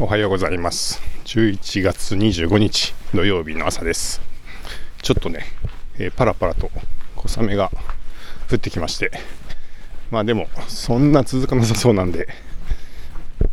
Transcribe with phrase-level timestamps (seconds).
[0.00, 1.02] おはようございます。
[1.24, 4.20] 11月25日土曜日の朝です。
[5.02, 5.44] ちょっとね、
[5.98, 6.70] えー、パラパラと
[7.16, 7.68] 小雨が
[8.48, 9.10] 降ってきまして。
[10.12, 12.28] まあでもそんな続かなさそうなんで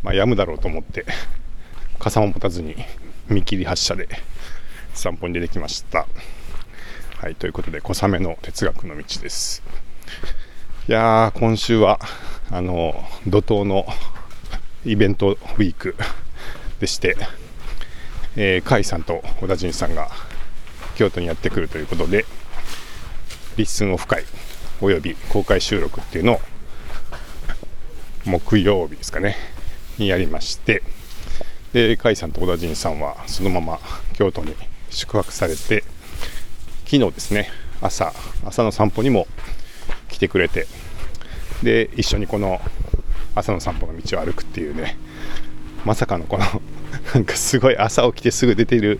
[0.03, 1.07] まあ止むだろうと思って
[1.97, 2.75] 傘も持たずに
[3.27, 4.07] 見切り発車で
[4.93, 6.05] 散歩に出てきました。
[7.17, 9.63] はいということで小雨の哲学の道です。
[10.87, 11.99] いやー今週は
[12.51, 13.87] あの怒涛の
[14.85, 15.95] イベントウィーク。
[16.85, 17.17] でして、
[18.35, 20.09] えー、甲斐さんと小田陣さんが
[20.95, 22.25] 京都にやってくるということで、
[23.57, 24.23] リッスンオフ会
[24.81, 26.39] および公開収録っていうのを
[28.25, 29.35] 木曜日ですかね、
[29.97, 30.83] にやりまして、
[31.73, 33.79] で、甲斐さんと小田陣さんはそのまま
[34.13, 34.53] 京都に
[34.91, 35.83] 宿泊されて、
[36.85, 37.49] 昨日ですね、
[37.81, 38.13] 朝、
[38.45, 39.25] 朝の散歩にも
[40.07, 40.67] 来てくれて、
[41.63, 42.61] で、一緒にこの
[43.33, 44.97] 朝の散歩の道を歩くっていうね、
[45.85, 46.43] まさかのこの
[47.15, 48.99] なんかすごい朝起きてすぐ出ている。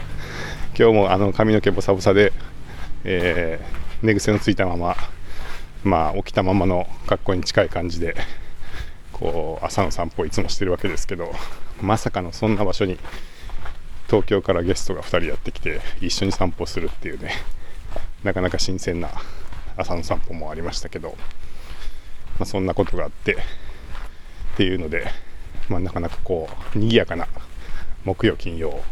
[0.80, 2.32] 今日もあの髪の毛ボサボサで、
[3.04, 4.96] えー、寝癖のついたまま
[5.84, 8.16] まあ起きたままの格好に近い感じで
[9.12, 11.30] こう朝の散歩をいつもしてるわけですけど
[11.82, 12.98] まさかのそんな場所に
[14.08, 17.32] 東京からゲストが2人やってきて一緒に散歩するっていうね
[18.24, 19.10] なかなか新鮮な
[19.76, 21.18] 朝の散歩もありましたけど、
[22.40, 23.38] まあ、そんなことがあってっ
[24.56, 25.06] ていうので
[25.70, 27.28] まあ、なかなかこう賑やかな
[28.06, 28.84] 木曜金曜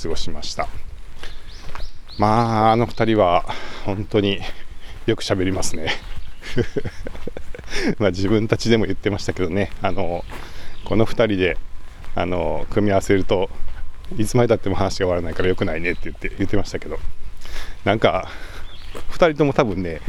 [0.00, 0.66] 過ごしました。
[2.18, 3.44] まああの2人は
[3.84, 4.40] 本当に
[5.04, 5.92] よく喋りますね。
[8.00, 9.70] ま自分たちでも言ってましたけどね。
[9.82, 10.24] あの
[10.86, 11.58] この2人で
[12.14, 13.50] あの組み合わせると
[14.16, 16.98] いつまでたっても話が終わらないからよくないねって言って言ってましたけど。
[17.84, 18.30] なんか
[19.10, 20.00] 2人とも多分ね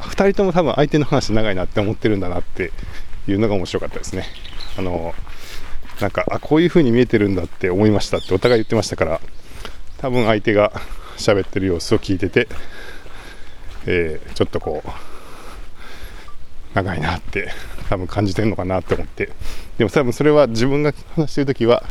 [0.00, 2.72] 2人とも多分相手の話長いなって思ってるんだなって
[3.28, 4.24] いうのが面白かったですね。
[4.76, 5.14] あの
[6.00, 9.20] なんかあこういう風に見えてるんだって思いましたってお互い言ってましたから
[9.98, 10.72] 多分相手が
[11.16, 12.48] 喋ってる様子を聞いてて、
[13.86, 14.90] えー、ちょっとこう
[16.74, 17.50] 長いなって
[17.88, 19.30] 多分感じてるのかなって思って。
[19.76, 21.84] でも多分それは自分が話してる時は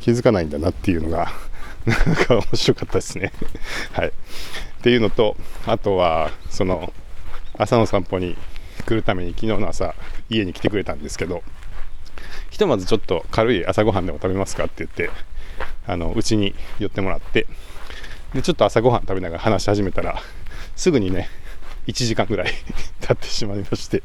[0.00, 1.32] 気づかないんだなっていうのが
[1.86, 3.32] なんか面白かったですね。
[3.92, 4.08] はい。
[4.08, 4.12] っ
[4.82, 5.36] ていうのと
[5.66, 6.92] あとはその
[7.56, 8.36] 朝の散歩に
[8.84, 9.94] 来るために昨日の朝
[10.28, 11.42] 家に来てくれたんですけど
[12.56, 15.10] ひとまずちょっと軽い朝ごはんでも食べますかって言って
[15.86, 17.46] あのうちに寄ってもらって
[18.32, 20.22] でちょっと朝ごはん食べながら話し始めたら
[20.74, 21.28] すぐにね
[21.86, 22.54] 1時間ぐらい
[23.02, 24.02] 経ってしまいまして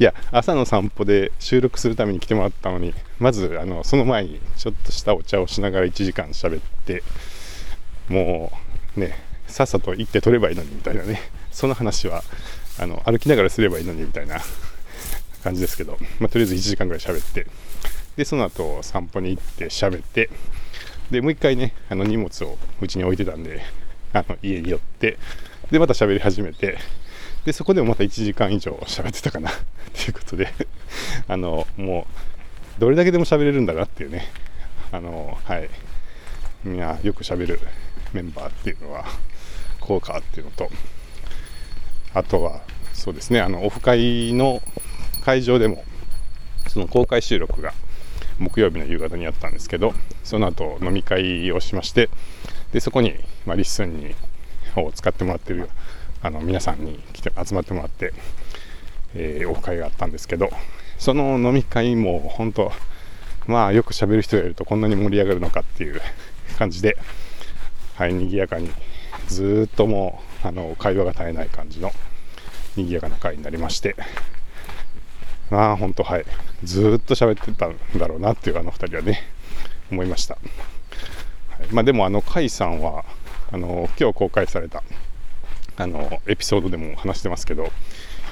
[0.00, 7.04] いや朝の散歩で収録するために来てもらったのにまずあのその前にちょっとしたお茶をしながら1時間喋って
[8.08, 8.58] も
[8.96, 9.16] うね
[9.46, 11.22] さっさと行って取ればいいのにみたいなね
[11.52, 12.24] その話は
[12.80, 14.40] あの歩きながらすればいいのにみたいな
[15.42, 17.46] 感じですけど、まあ、とりあえず1時間ぐらい喋って
[18.16, 20.30] でその後散歩に行って喋って
[21.10, 23.62] でもう一回ねあの荷物をうちに置いてたんで
[24.12, 25.18] あの家に寄って
[25.70, 26.78] でまた喋り始めて
[27.44, 29.50] でそこでもまた1時間以上喋ってたかな
[29.94, 30.52] ということで
[31.28, 32.06] あのも
[32.78, 34.28] うどれだけでも喋れるんだなっていうね
[34.92, 35.68] あのはい。
[36.64, 37.60] みんなよく喋る
[38.12, 39.04] メンバーっていうのは
[39.80, 40.70] こうかっていうのと
[42.14, 42.62] あとは
[42.92, 44.60] そうですねあのオフ会の
[45.28, 45.84] 会場でも
[46.68, 47.74] その公開収録が
[48.38, 49.92] 木曜日の夕方にあったんですけど
[50.24, 52.08] その後飲み会をしまして
[52.72, 54.14] でそこに、まあ、 LISTEN に
[54.74, 55.68] を使ってもらってる
[56.22, 58.14] あの皆さんに来て集まってもらって、
[59.14, 60.48] えー、オフ会があったんですけど
[60.96, 62.72] その飲み会も本当
[63.46, 66.00] まあよく喋る人がいるとこんなに盛り上がるのかっていう
[66.56, 66.96] 感じで
[67.96, 68.70] はい賑やかに
[69.26, 71.92] ずっともうあの会話が絶えない感じの
[72.76, 73.94] 賑やかな会になりまして
[75.50, 76.24] まあ本当はい。
[76.64, 79.22] ずっと喋ってたんだろうなっていうあの2人はね
[79.90, 80.40] 思いました、は
[81.64, 83.04] い、まあ、でもあの甲斐さんは
[83.50, 84.82] あの今日公開された
[85.76, 87.70] あのエピソードでも話してますけど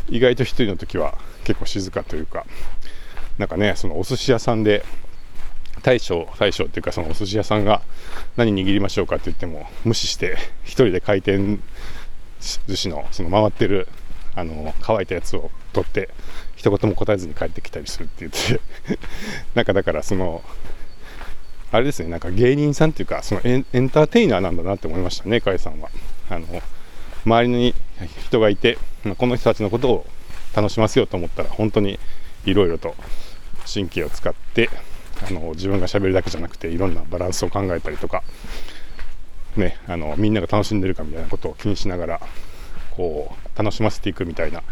[0.09, 2.45] 意外と1人の時は結構静かというか
[3.39, 4.85] なんかねそのお寿司屋さんで
[5.83, 7.83] 大将大将っていうかそのお寿司屋さんが
[8.37, 11.59] 何握りましょうかって言っても無視して1人で回転
[12.67, 13.87] 寿司のその回ってる
[14.35, 16.11] あの乾いたやつを取って
[16.57, 18.99] 一言も答えずに帰ってきたりするって言って
[19.55, 20.43] なんかだからその
[21.71, 25.91] あれですねなんか芸人さんっていうかそのエンエンターテイナーなんだなって思いましたね甲斐さんは。
[26.29, 26.47] あの
[27.25, 27.75] 周りに
[28.25, 28.79] 人がいて
[29.19, 30.07] この人たちのことを
[30.55, 31.99] 楽しませようと思ったら本当に
[32.45, 32.95] いろいろと
[33.73, 34.71] 神経を使って
[35.29, 38.23] あの自分がしゃべるだけじゃなくていろんなバランスを考えたりとか、
[39.57, 42.21] ね、あのみんなが楽しんでるかみたいなことを気にしながら
[42.91, 44.63] こう楽しませていくみたいな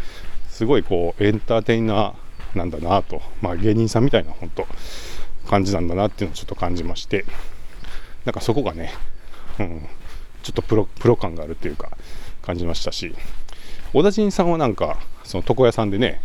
[0.55, 4.65] すごいこうエンターテイナーなんだなと、まあ、芸人さんみたいな本当
[5.49, 7.25] 感じなんだなっていうのをちょっと感じまして。
[8.23, 8.91] なんかそこがね、
[9.59, 9.87] うん、
[10.43, 11.91] ちょっとプロプロ感があるというか
[12.41, 13.13] 感じましたし。
[13.93, 16.21] 小田陣さんはなんかその床屋さんでね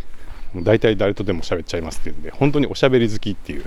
[0.55, 3.65] 大体誰とでも喋っちゃいますっていうんで本当におしゃべり好きっていう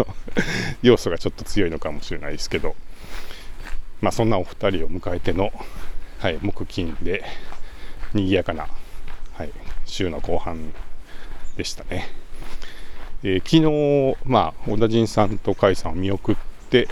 [0.82, 2.76] 要素がちょっと強いのかもしれないですけど。
[4.02, 5.50] まあそんなお二人を迎えての、
[6.18, 7.24] はい、木金で
[8.12, 8.68] 賑やかな、
[9.36, 9.52] はい、
[9.84, 10.72] 週の後半
[11.56, 12.06] でしたね。
[13.24, 16.36] えー、昨日、まあ、小田陣さんと甲斐さんを見送っ
[16.70, 16.86] て、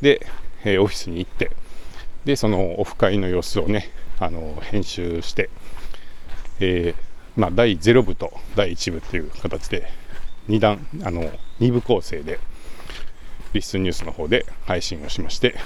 [0.00, 0.24] で、
[0.64, 1.50] えー、オフィスに行って、
[2.24, 3.90] で、そのオフ会の様子をね、
[4.20, 5.50] あの編集して、
[6.60, 9.90] えー、まあ、第0部と第1部っていう形で、
[10.48, 12.38] 2段、あの、2部構成で、
[13.54, 15.56] リスンニュースの方で配信をしまして、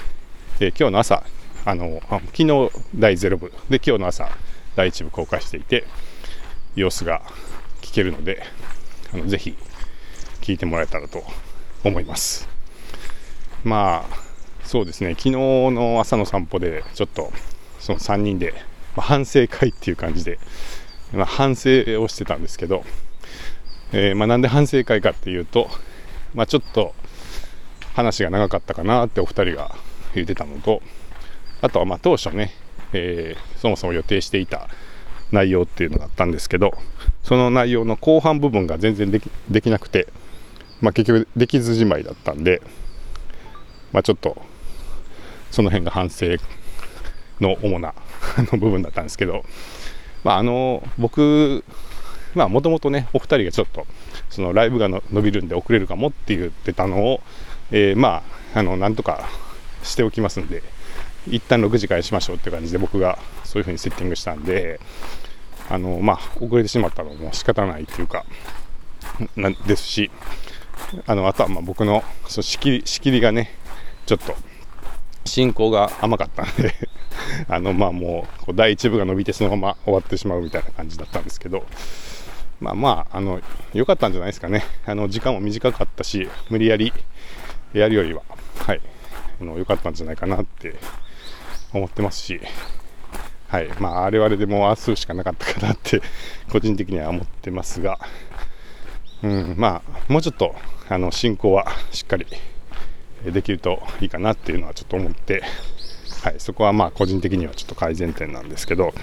[0.59, 1.23] え今日の朝、
[1.63, 4.31] あの、昨日第0部で、今日の朝、
[4.75, 5.85] 第1部公開していて、
[6.75, 7.21] 様子が
[7.81, 8.43] 聞けるので、
[9.13, 9.55] あのぜひ
[10.41, 11.23] 聞いてもらえたらと
[11.83, 12.47] 思います。
[13.63, 14.15] まあ、
[14.63, 17.31] そうですね、昨日の朝の散歩で、ちょっと
[17.79, 18.53] その3人で、
[18.95, 20.39] まあ、反省会っていう感じで、
[21.13, 22.83] まあ、反省をしてたんですけど、
[23.91, 25.69] えー、まあ、なんで反省会かっていうと、
[26.33, 26.95] まあ、ちょっと
[27.93, 29.75] 話が長かったかなってお二人が
[30.15, 30.81] 言ってたのと、
[31.61, 32.53] あとはま当初ね、
[32.93, 34.67] えー、そもそも予定していた
[35.31, 36.73] 内容っていうのがあったんですけど
[37.23, 40.07] その内容の後半部分が全然できできなくて、
[40.81, 42.61] まあ、結局できずじまいだったんで、
[43.91, 44.37] まあ、ちょっと
[45.51, 46.25] その辺が反省
[47.39, 47.93] の主な
[48.51, 49.43] の部分だったんですけど、
[50.23, 51.63] まあ、あの僕
[52.35, 53.85] もともとねお二人がちょっと
[54.29, 57.21] そのライブが伸びるんで遅れるかもって言ってたのを、
[57.71, 58.23] えー、ま
[58.53, 59.29] ああのなんとか
[59.83, 60.63] しておきますんで
[61.27, 64.79] 一旦6時からしましょうって感じで僕がそういう風にセッティングしたんで、
[65.69, 68.25] あの、まあ、遅れてしまったのも仕方ないっていうか、
[69.35, 70.11] なんですし、
[71.05, 73.51] あの、あとはまあ僕のそ仕切り、仕切りがね、
[74.05, 74.35] ちょっと、
[75.25, 76.73] 進行が甘かったんで
[77.47, 81.65] あの、まあもう、第1部が伸びてそのまま終わってしまうみたいな感じだったんですけど、
[82.59, 83.39] まあまあ、あの、
[83.73, 84.63] 良かったんじゃないですかね。
[84.85, 86.91] あの、時間も短かったし、無理やり
[87.73, 88.23] やるよりは、
[88.57, 88.81] はい、
[89.57, 90.75] 良かったんじゃないかなって
[91.73, 92.39] 思ってますし、
[93.47, 96.01] はい、まあ、あれはあれでもう明日しかなかったかなって、
[96.51, 97.99] 個人的には思ってますが、
[99.23, 100.55] うん、まあ、もうちょっと、
[100.89, 102.25] あの、進行はしっかり
[103.25, 105.43] できるといいかなっていうのはちょっと思って、
[106.23, 108.93] はい、そこはまあ、個人的にはちょっと改善点なんですけど、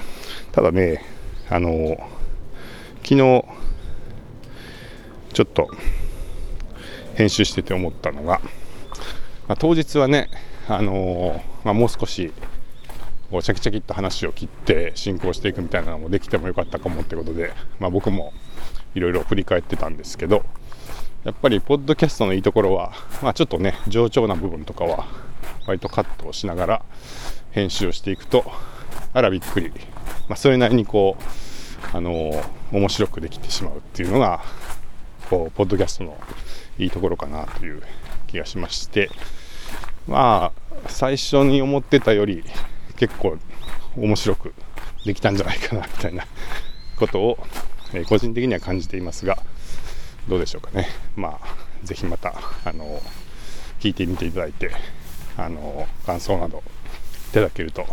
[0.52, 1.04] ただね、
[1.50, 1.96] あの、
[3.02, 3.44] 昨日、
[5.32, 5.68] ちょっと、
[7.16, 8.40] 編集してて思ったのが、
[9.48, 10.30] まあ、当日はね、
[10.68, 12.32] あのまあ、もう少し
[13.30, 18.32] こうチャキチャキっと話を切って進行していくみたいなのもできてもよかったかもってことで、まあ、僕も
[18.94, 20.44] いろいろ振り返ってたんですけど
[21.24, 22.92] やっぱりポッドキャストのいいところは、
[23.22, 25.06] まあ、ちょっとね冗長な部分とかは
[25.66, 26.82] 割とカットをしながら
[27.50, 28.50] 編集をしていくと
[29.12, 29.70] あらびっくり、
[30.28, 31.16] まあ、それなりにこ
[31.92, 34.42] うあのー、面白くできてしまうっていうのが
[35.28, 36.18] こうポッドキャストの
[36.78, 37.82] いいところかなという
[38.26, 39.10] 気がしまして
[40.06, 42.44] まあ最初に思ってたより
[42.98, 43.38] 結構
[43.96, 44.54] 面白く
[45.04, 46.26] できたんじゃないかなみたいな
[46.96, 47.38] ことを、
[47.94, 49.38] えー、個人的には感じていますが
[50.28, 50.88] どうでしょうかね。
[51.16, 52.34] まあぜひまた
[52.64, 53.00] あの
[53.80, 54.70] 聞いてみていただいて
[55.36, 56.62] あの感想など
[57.30, 57.86] いただけると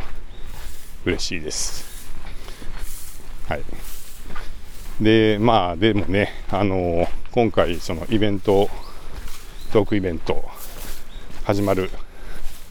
[1.06, 2.10] 嬉しいです。
[3.48, 3.64] はい。
[5.00, 8.70] でまあでもねあの今回そのイベント
[9.72, 10.44] トークイベント
[11.44, 11.90] 始まる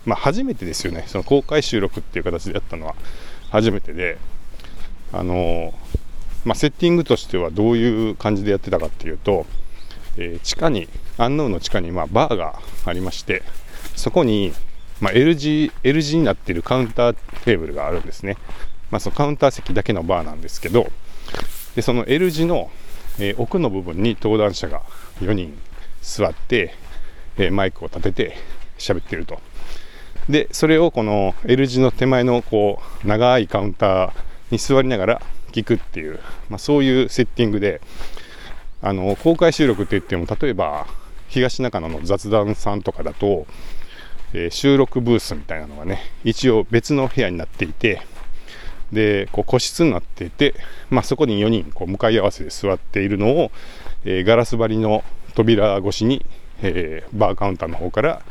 [0.04, 2.94] まあ、初めてですよね、その公開収録っていう形でやったのは
[3.50, 4.18] 初めてで、
[5.12, 5.73] あの
[6.44, 9.46] まあ、セッティングとしてはどういう感じでやってたかっていうと、
[10.16, 13.42] えー、地下に、アンノウの地下にまあバーがありまして、
[13.96, 14.52] そこに、
[15.00, 18.37] まあ、L 字 L 字になっているカウンターテーブルがあるんですね。
[18.90, 20.88] まあ、そのカウンター席だけのバーなんですけど、
[21.75, 22.70] でその L 字の、
[23.18, 24.82] えー、奥の部分に登壇者が
[25.20, 25.58] 4人
[26.02, 26.75] 座って、
[27.38, 28.37] えー、マイクを立てて
[28.78, 29.40] 喋ってると。
[30.28, 34.12] でそれをこの L 字の手前のこう長いカウンター
[34.50, 37.81] に座りながら聞くっていう、まあ、そういうセッティングで
[38.83, 40.87] あの公開収録って言っても例えば
[41.28, 43.47] 東中野の雑談さんとかだと、
[44.33, 48.02] えー、収録ブースみたいなのがね一応別の部屋になっていて
[48.93, 50.54] でこう個室になっていて、
[50.90, 53.50] まあ、そこに4人こう向かい合わせで座っているのを、
[54.04, 55.02] えー、ガラス張りの
[55.35, 56.25] 扉越しに、
[56.62, 58.23] えー、バーカウンターの方から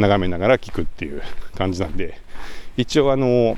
[0.00, 1.22] 眺めながら聞くっていう
[1.54, 2.18] 感じなんで
[2.76, 3.56] 一応あの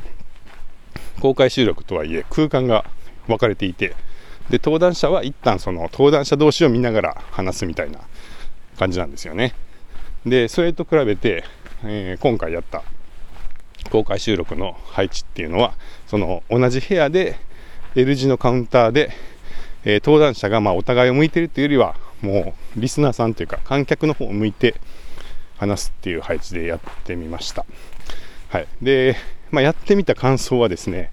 [1.21, 2.85] 公開収録とはいえ空間が
[3.29, 3.95] 分かれていて
[4.51, 8.01] で登壇者は一旦その登壇者同士を見ながら話すみたいな、
[8.79, 9.55] 感じなんですよね。
[10.27, 11.45] で、それと比べて、
[11.85, 12.83] えー、今回やった
[13.91, 15.75] 公開収録の配置っていうのは、
[16.07, 17.37] その同じ部屋で
[17.95, 19.11] L 字のカウンターで、
[19.85, 24.77] えー、登壇者がまお互いを向いてるっていうよりは、もうリスナーさんというか観客の方を向いて
[25.63, 27.65] 話すっていう配置でやってみました。
[28.49, 28.67] はい。
[28.83, 29.17] で、
[29.51, 31.13] まあ、やってみた感想はですね、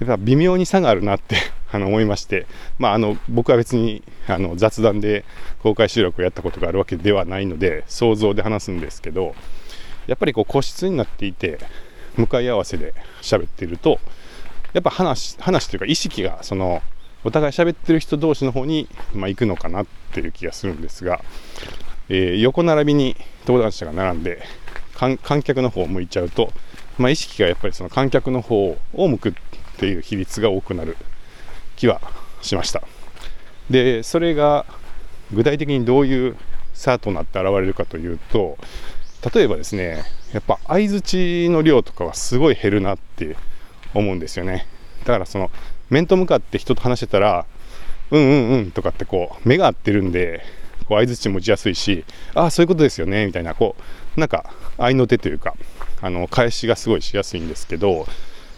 [0.00, 1.36] やっぱ微妙に差があるなって
[1.72, 2.46] あの思いまして、
[2.78, 5.24] まあ、あの僕は別にあの雑談で
[5.62, 9.34] 公開収録をやったことがあるわけではないので想像で話すんですけど
[10.06, 11.58] やっぱりこう個室になっていて
[12.16, 13.98] 向かい合わせで喋っていると
[14.72, 16.80] やっぱ話話というか意識がその
[17.24, 21.20] お互い喋ってる人同士の方に、まあ、行くのかなっていう気がするんですが、
[22.08, 24.42] えー、横並びに登壇者が並んで
[24.94, 26.52] 観客の方を向いちゃうと、
[26.98, 29.32] まあ、意識がやっぱりその観客の方を向くっ
[29.78, 30.96] ていう比率が多くなる
[31.76, 32.00] 気は
[32.42, 32.82] しました。
[33.70, 34.66] でそれが
[35.32, 36.36] 具体的にどういう
[36.72, 38.56] 差となって現れるかというと
[39.34, 43.36] 例えばですねやっぱ相づちの量とかはすごい減るなって
[43.94, 44.66] 思うんですよね。
[45.00, 45.50] だからその
[45.90, 47.46] 面と向かって人と話してたら
[48.10, 50.42] うんうんうんとかってこう目が合ってるんで
[50.88, 52.04] こう相づち持ちやすいし
[52.34, 53.76] ああそういうことですよねみたいなこ
[54.16, 55.54] うなんか合いの手というか
[56.00, 58.06] あの返しがすごいしやすいんですけど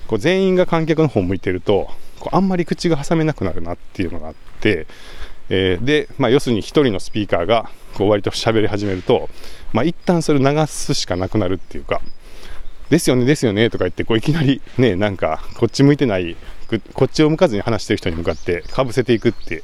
[0.07, 4.87] こう全員が観客の方向いてるとこうあんまり口が挟めなくなるなっていうのがあって、
[5.49, 9.29] えー、で、まあ、要するに1人のスピーカーがこう割と喋り始めると、
[9.73, 12.01] まあ、一旦それ流すしかなくなるっていうか
[12.91, 16.37] ですよねですよねとか言ってこういきなりねなんかこっち向いてない
[16.79, 19.63] こっちを向かずに話してる人に向かってかぶせていくって、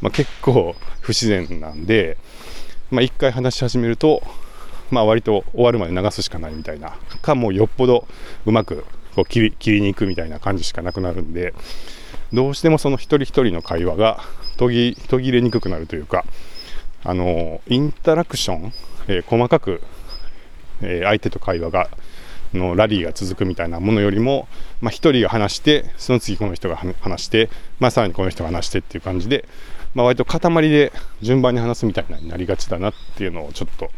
[0.00, 2.16] まあ、結構不自然なんで、
[2.90, 4.22] まあ、1回話し始めると、
[4.90, 8.06] まあ、割と終わるまで流すしかないみたいなかもうよっぽど
[8.46, 8.84] うまく
[9.14, 11.54] こう切り切りに行くみたいな感じしかなくなるんで
[12.32, 14.20] どうしてもその一人一人の会話が
[14.56, 16.24] 途切途切れにくくなるというか
[17.04, 18.72] あのインタラクション、
[19.06, 19.82] えー、細かく、
[20.82, 21.88] えー、相手と会話が
[22.54, 24.48] のラリーが続くみたいなものよりも、
[24.80, 29.48] まあ、1人が話してその次この人が話して、まあ、さらにこの人が話してっていう感じで、
[29.94, 33.90] まあ、割と塊で順番に話すみたいなになりがちだなっていうのをちょっと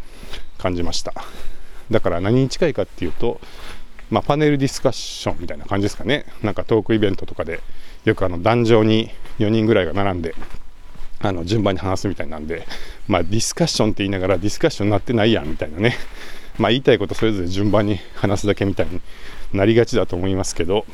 [0.59, 1.15] 感じました
[1.91, 3.41] だから何に近いかっていうと
[4.11, 6.27] まあ、パネルディスカッションみたいな感じですかね。
[6.43, 7.61] なんかトークイベントとかで、
[8.05, 10.35] よくあの壇上に4人ぐらいが並んで、
[11.21, 12.67] あの順番に話すみたいなんで、
[13.07, 15.95] まあ、ディスカッションって言いながらディスカッションになってないやんみたいなね、
[16.61, 19.01] まあ、言いたいことそれぞれ順番に話すだけみたいに
[19.53, 20.85] なりがちだと思いますけど、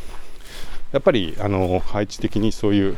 [0.92, 2.96] やっぱりあの配置的にそういう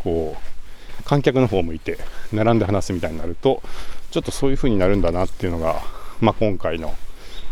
[0.00, 1.98] こう観客の方を向いて
[2.32, 3.62] 並んで話すみたいになると、
[4.10, 5.80] ちょっとそういう風になるんだなっていうのが、
[6.20, 6.94] まあ、今回の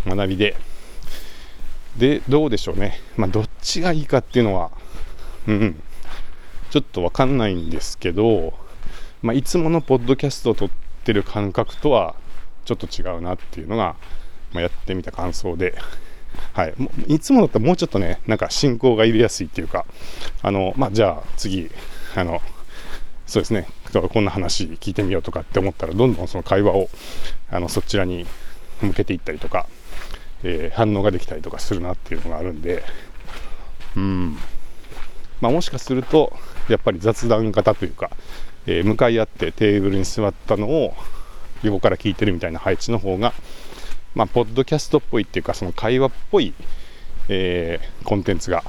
[0.06, 0.56] 学びで、
[1.96, 3.00] で、どうでしょうね。
[3.16, 4.70] まあ、どっちがいいかっていうのは、
[5.46, 5.82] うん、
[6.70, 8.52] ちょっとわかんないんですけど、
[9.22, 10.70] まあ、いつものポッドキャストを撮っ
[11.04, 12.14] てる感覚とは
[12.64, 13.96] ちょっと違うなっていうのが、
[14.54, 15.74] まあ、やってみた感想で、
[16.52, 16.74] はい、
[17.08, 19.84] いつもだったらもうちょっとね、なんか進行が入れやすいっていうか、
[20.42, 21.70] あの、まあ、じゃあ次、
[22.14, 22.40] あの、
[23.26, 26.88] そうですね、こんな話聞いてみようとかって思ったら、どんどんその会話を
[27.50, 28.26] あのそちらに
[28.80, 29.66] 向けていったりとか、
[30.42, 32.84] えー、反応ができたりとかするなっていうのがあるんで、
[33.96, 34.36] うん。
[35.40, 36.32] まあ、もしかすると
[36.68, 38.10] やっぱり雑談型というか、
[38.66, 40.94] えー、向かい合ってテーブルに座ったのを
[41.62, 43.32] 横から聞いてるみたいな配置の方が、
[44.14, 46.54] まあ、ポッドキャストっぽいっていうかその会話っぽい、
[47.28, 48.62] えー、コンテンツが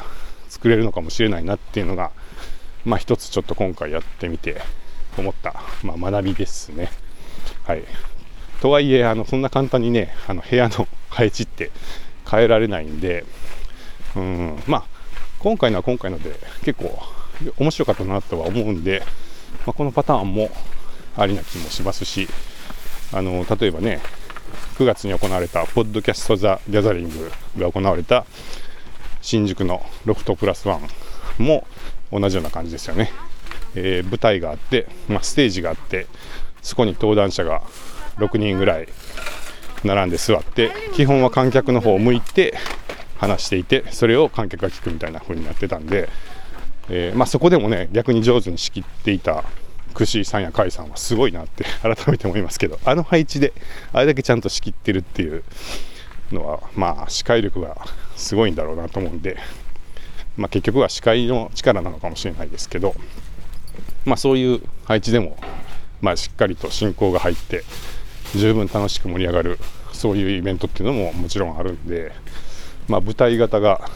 [0.49, 2.11] 作れるのかもしれないなっていうのが、
[2.83, 4.61] まあ、一つちょっと今回やってみて
[5.17, 6.89] 思った、まあ、学びですね。
[7.63, 7.83] はい、
[8.61, 11.71] とはいえあのそんな簡単にねあの部屋の配置って
[12.29, 13.25] 変えられないんで、
[14.15, 14.85] うん、まあ
[15.39, 16.99] 今回のは今回ので結構
[17.57, 19.03] 面白かったなとは思うんで、
[19.65, 20.49] まあ、このパターンも
[21.17, 22.27] ありな気もしますし
[23.13, 24.01] あの例えばね
[24.77, 28.25] 9月に行われたポッドキャスト・ザ・ギャザリングが行われた
[29.21, 31.65] 新宿のロフトプラスワンも
[32.11, 33.09] 同じような感じですよね、
[33.73, 36.07] えー、舞台があって、まあ、ステージがあって
[36.61, 37.61] そこに登壇者が
[38.17, 38.89] 6人ぐらい
[39.85, 42.57] 並んで座って基本は観客の方を向いて
[43.17, 46.09] 話していてそれを観客が聞くみたいな風になってたんで、
[46.89, 49.45] えー、まあ、そこでもね逆に上手に仕切っていた
[49.95, 53.53] 串井さんや甲斐さんはすごいなって 改めて思いますけどあの配置で
[53.93, 55.43] あれだけちゃんと仕切ってるっていう
[56.31, 57.77] のはまあ視界力が
[58.15, 59.37] すごいんだろうなと思うんで、
[60.37, 62.95] まあ、結局は視界の力なのかもしれないですけど、
[64.05, 65.37] まあ、そういう配置でも、
[66.01, 67.63] まあ、しっかりと進行が入って
[68.35, 69.59] 十分楽しく盛り上がる
[69.93, 72.11] そういうイベントっていうのももちろんあるんで、
[72.87, 73.89] まあ、舞台型が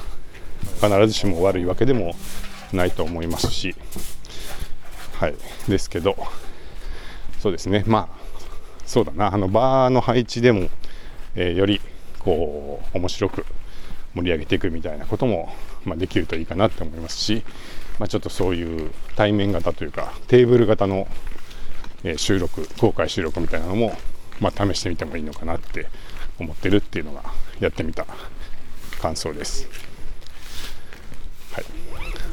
[0.82, 2.16] 必ずしも悪いわけでも
[2.72, 3.76] ないと思いますし、
[5.20, 5.36] はい、
[5.68, 6.16] ですけど
[7.40, 7.84] そうですね。
[7.86, 8.20] まあ
[8.86, 9.34] そうだな。
[9.34, 10.70] あのバーの配置でも、
[11.36, 11.82] えー、より
[12.20, 13.46] こう面白く
[14.16, 17.44] 盛り上げていくみたいなことも、まあ、できるといいかなって思いますし、
[18.00, 21.06] まあ、ちょっとそういう対面型というかテーブル型の、
[22.06, 23.98] えー、収録公開収録みたいなのも、
[24.40, 25.88] まあ、試してみてもいいのかなって
[26.40, 27.24] 思ってるっていうのが
[27.60, 28.06] やってみた
[29.02, 29.89] 感想です。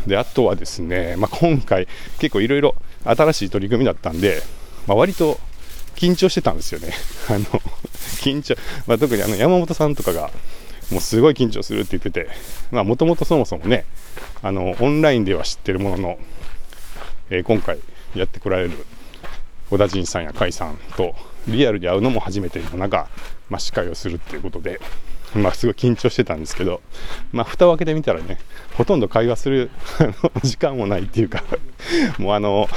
[0.07, 4.43] であとはですね、まあ、今回結構いろいろ新しい取り組みだったんで、
[4.87, 5.39] まあ、割と
[5.95, 6.93] 緊張してたんですよね。
[7.29, 7.45] あの
[8.21, 10.31] 緊張、まあ、特にあの山本さんとかが
[10.91, 12.29] もうすごい緊張するって言ってて、
[12.71, 13.85] もともとそもそもね、
[14.43, 16.19] あのオンラインでは知ってるものの、
[17.31, 17.79] えー、今回
[18.15, 18.87] やってこられる
[19.71, 21.15] 小田陣さんや甲斐さんと
[21.49, 23.09] リアルで会うのも初めての中、
[23.49, 24.81] まあ、司会をするっていうことで、
[25.35, 26.81] まあ、すごい緊張してたんですけど、
[27.33, 28.39] まあ、蓋を開けてみたらね、
[28.75, 29.71] ほとんど会話する
[30.43, 31.45] 時間もないっていうか
[32.19, 32.69] もうあの、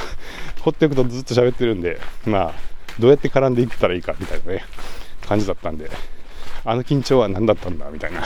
[0.60, 2.54] 放っておくとずっと喋ってるんで、まあ、
[2.98, 4.64] どうやって絡んでいったらいいかみたいなね、
[5.26, 5.90] 感じだったんで、
[6.64, 8.22] あの緊張は何だったんだみたいな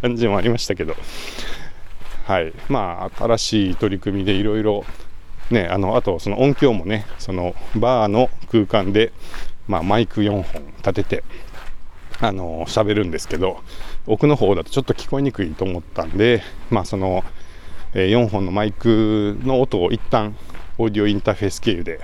[0.00, 0.96] 感じもありましたけど、
[2.26, 4.84] はい、まあ、新しい取り組みでいろいろ、
[5.50, 9.12] ね、あのあとその音響もね、そのバーの空間で、
[9.66, 11.24] まあ、マイク4本立てて、
[12.20, 13.60] あの喋るんですけど、
[14.06, 17.24] 奥の方だとちょっと聞こえにくいと思ったんで、まあ、その、
[17.94, 20.36] え4本のマイクの音を一旦
[20.78, 22.00] オーディオインターフェース経由で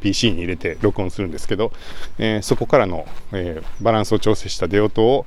[0.00, 1.72] PC に入れて録音するんですけど、
[2.18, 5.26] えー、そこからの、えー、バランスを調整した出音を、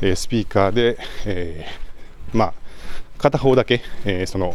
[0.00, 1.66] えー、スピーカーで、え
[2.32, 2.54] まあ、
[3.18, 4.54] 片方だけ、えその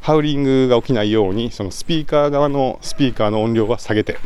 [0.00, 4.18] ハウリングが起きないようにそのスピーカー側のスピーカーの音量は下げて、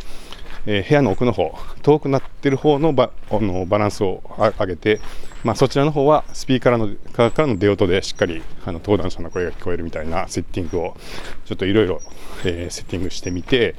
[0.65, 4.99] え部屋の奥の方遠くなってる方のバのバランスを上げて、
[5.43, 10.97] まあ、そちらの方はスピーカーのからの出音でしっかりあの登壇者の声が聞こえるみたいなセッティングを
[11.45, 12.01] ちょっといろいろ
[12.43, 13.75] セッティングしてみて、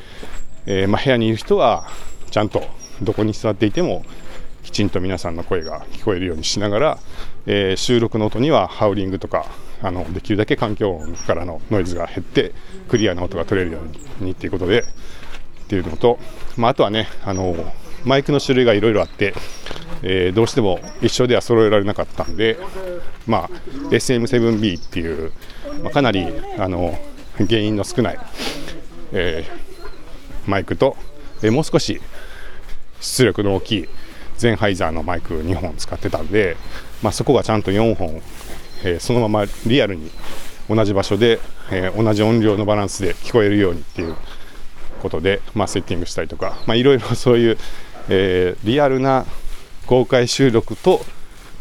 [0.66, 1.86] えー、まあ、部屋にいる人は
[2.30, 2.62] ちゃんと
[3.02, 4.04] どこに座っていても
[4.62, 6.98] きちんと皆さんの声が聞こえるようにしながら、
[7.46, 9.46] えー、収録の音にはハウリングとか
[9.82, 12.52] あのできるだけ環境音からのノイズが減って
[12.88, 13.78] クリアな音が取れるよ
[14.20, 14.86] うにっていうことでっ
[15.70, 16.18] ていうのと、
[16.60, 17.56] まあ、あとはねあの
[18.04, 19.34] マイクの種類がいろいろあって、
[20.02, 22.58] えー、どうしても一緒では揃えられなかったんで、
[23.26, 23.50] まあ、
[23.90, 25.32] SM7B っていう、
[25.82, 26.26] まあ、かなり
[26.58, 26.98] あの
[27.36, 28.18] 原因の少ない、
[29.12, 29.70] えー
[30.46, 30.96] マイクと、
[31.42, 32.00] えもう少し
[33.00, 33.88] 出力の大きい
[34.36, 36.56] ゼンハイザーのマイク2本使ってたんで、
[37.02, 38.20] まあ、そこがちゃんと4本、
[38.84, 40.10] え、そのままリアルに
[40.68, 44.16] 同じ場所で、え、同じ音量のバランスで聞こえるようにっていう
[45.00, 47.58] ことで、まあ、セッティングしたりとか、まあ、いろいろ そういう、
[48.08, 49.26] えー、リアルな
[49.86, 51.04] 公開収録と、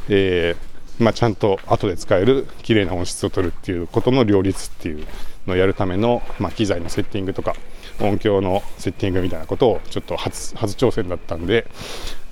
[0.09, 0.55] え
[0.99, 5.07] まあ、ちゃんと後で使える綺麗な音質を取るっていうことの両立っていう
[5.47, 7.55] のをやるための、ま機材のセッティングとか
[8.01, 11.67] 音響のセッティングみたいなことをちょっと初初挑戦だったんで、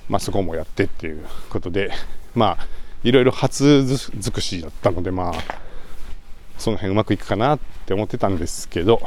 [0.08, 1.90] まあ、そこもやってっていうことで
[2.34, 2.66] まあ
[3.04, 5.32] いろいろ初尽くしだったのでまあ
[6.58, 9.00] その辺うまくいくかなって思ってたんですけど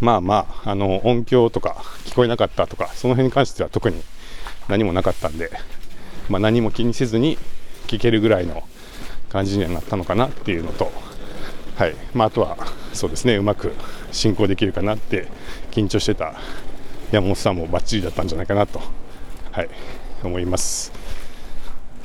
[0.00, 4.02] まあまああの音響とか聞こえなかったとかその辺に関しては特に
[4.68, 5.50] 何もなかったんで、
[6.28, 7.38] まあ、何も気にせずに
[7.86, 8.62] 聞けるぐらいの
[9.30, 10.90] 感じにはなったのかなっていうのと
[11.78, 12.56] はいまあ、あとは
[12.92, 13.72] そうですねうまく
[14.10, 15.28] 進行できるかなって
[15.70, 16.34] 緊張してた
[17.12, 18.80] 山本さんもバッチリだったんじゃないかなと、
[19.52, 19.68] はい、
[20.24, 20.92] 思います。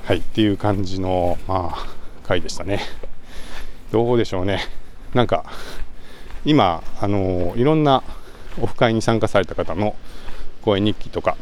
[0.03, 1.87] はいっていう感じの、まあ、
[2.21, 2.81] 回でしたね。
[3.91, 4.59] どうでしょうね。
[5.15, 5.43] なんか
[6.45, 8.03] 今、あのいろんな
[8.61, 9.95] オフ会に参加された方の
[10.61, 11.37] 講演日記とか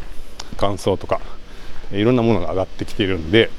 [0.57, 1.19] 感想とか
[1.91, 3.49] いろんなものが上がってきているんで、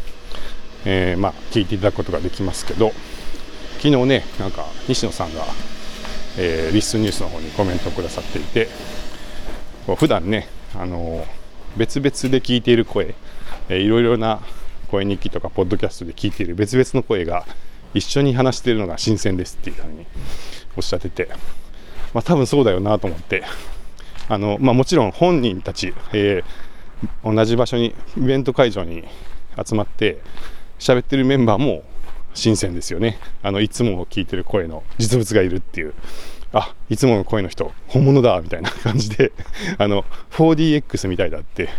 [0.85, 2.93] えー、まあ、聞いていただくことができますけど
[3.83, 5.45] 昨日ね、なんか西野さんが、
[6.39, 8.69] えー、リスニュースの方にコメントをくださっていて、
[9.89, 11.27] こう普段ね、あの、
[11.77, 13.17] 別々で聞いている声、
[13.69, 14.41] えー、いろいろな
[14.89, 17.45] 声日記とかポッドキャストで聞いている別々の声が
[17.93, 20.07] 一緒に話しているのが新鮮ですっていうふうに
[20.77, 21.29] おっしゃってて、
[22.15, 23.45] まあ、多分そうだよなと思って。
[24.29, 29.05] あの、まあ、もちろん本人たち、えー、同じ場所にイベント会場に
[29.65, 30.21] 集まって
[30.79, 31.83] 喋ってるメンバーも
[32.35, 33.19] 新鮮ですよね。
[33.43, 35.95] あのいつも聞いてる声の実物がいるっていう。
[36.55, 39.33] あいつもの声の人本物だみたいな 感じで
[39.79, 41.71] あの 4DX みたいだって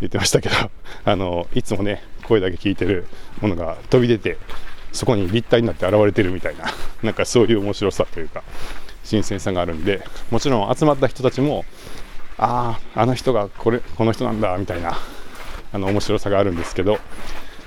[0.00, 0.54] 言ってましたけど
[1.06, 3.06] あのいつもね声だけ聞いてる
[3.40, 4.36] ものが飛び出て
[4.92, 6.66] そこに立体になって現れてるみたいな
[7.02, 8.42] なんかそういう面白さというか
[9.04, 11.64] 新鮮さがあるんでもちろん集まった人たちも
[12.38, 14.98] あああの人がこれこの人なんだみたいな
[15.72, 16.98] あの面白さがあるんですけど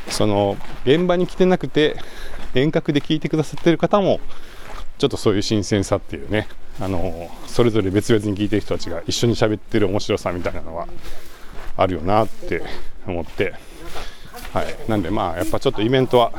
[0.09, 1.95] その現場に来てなくて
[2.53, 4.19] 遠隔で聞いてくださってる方も
[4.97, 6.47] ちょっとそういう新鮮さっていうね
[6.79, 10.87] あのそれぞれ別々に聞いてる人たちが一緒に喋ってる面白さみたいなのは
[11.77, 12.61] あるよなって
[13.07, 13.53] 思って
[14.53, 14.75] はい。
[14.87, 16.31] なんでまあやっぱちょっとイベントは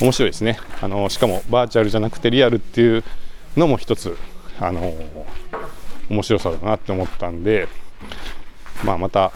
[0.00, 3.04] 面白いですねあのしかもバーチャルじゃなくてリアルっていう
[3.56, 4.16] のも一つ
[4.60, 4.92] あの
[6.08, 7.68] 面白さだなって思ったんで
[8.84, 9.32] まあまた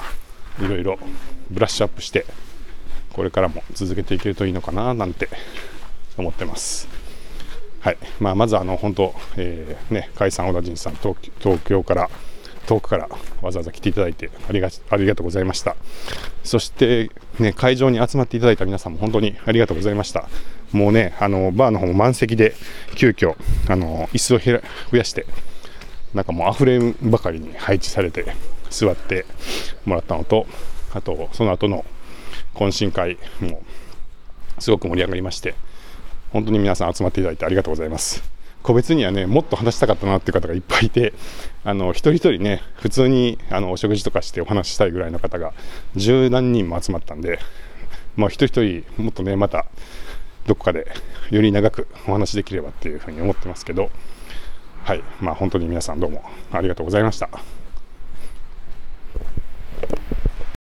[0.61, 0.99] いろいろ
[1.51, 2.27] ブラッシュアップして
[3.13, 5.29] これからも続けていけるといいのかななんて
[6.17, 6.89] 思ってます。
[7.81, 12.11] はいまあ、まずあの本当、えー、ね、甲斐さん、小田陣さん東、東京から、
[12.67, 13.09] 遠くから
[13.43, 15.77] わざわざ来ていただいてありがありがとうございました。
[16.45, 20.29] そして、ね、会場に集まっていただいた皆さんも本当にありがとうございました。
[20.73, 22.55] もうね、あのバーの方も満席で、
[22.95, 23.35] 急遽
[23.69, 25.27] あの椅子を増やして、
[26.15, 28.35] なんかもう溢れんばかりに配置されて
[28.71, 29.27] 座って
[29.85, 30.47] もらったのと、
[30.93, 31.85] あとその後の
[32.55, 33.63] 懇親会も
[34.59, 35.55] すごく盛り上がりまして、
[36.31, 38.40] 本当に皆さん集まっていただいてありがとうございます。
[38.63, 41.15] 個別にはね、もっと話したかったなっていう方がいっぱいいて、
[41.65, 45.53] あの、一人一人ね、普通に、あの、お食事とかしてお話ししたいぐらいの方が、
[45.97, 47.39] 十何人も集まったんで、
[48.17, 49.67] まあ、一人一人、もっとね、また、
[50.47, 50.87] どこかで、
[51.31, 53.91] より長くお話できればっていうふうに思ってますけど、
[54.85, 57.29] はい、まあ、本当に皆さんどうもありがとうございました。